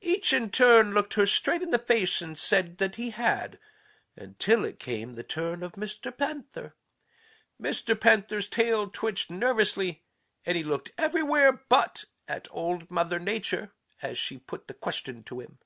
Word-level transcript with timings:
Each 0.00 0.32
in 0.32 0.48
turn 0.52 0.94
looked 0.94 1.12
her 1.20 1.26
straight 1.26 1.60
in 1.60 1.68
the 1.68 1.78
face 1.78 2.22
and 2.22 2.38
said 2.38 2.78
that 2.78 2.94
he 2.94 3.10
had 3.10 3.58
until 4.16 4.64
it 4.64 4.78
came 4.78 5.12
the 5.12 5.22
turn 5.22 5.62
of 5.62 5.72
Mr. 5.72 6.16
Panther. 6.16 6.74
Mr. 7.60 7.94
Panther's 8.00 8.48
tail 8.48 8.88
twitched 8.88 9.30
nervously, 9.30 10.02
and 10.46 10.56
he 10.56 10.64
looked 10.64 10.92
everywhere 10.96 11.52
but 11.52 12.06
at 12.26 12.48
Old 12.50 12.90
Mother 12.90 13.18
Nature 13.18 13.70
as 14.00 14.16
she 14.16 14.38
put 14.38 14.66
the 14.66 14.72
question 14.72 15.22
to 15.24 15.40
him. 15.40 15.58